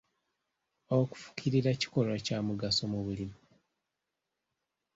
[0.99, 3.37] Okufukirira kikolwa kya mugaso mu bulimi.